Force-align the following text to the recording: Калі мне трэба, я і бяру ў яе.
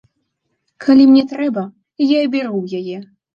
Калі 0.85 1.03
мне 1.09 1.23
трэба, 1.33 1.63
я 2.15 2.19
і 2.29 2.33
бяру 2.37 2.53
ў 2.63 2.81
яе. 2.81 2.97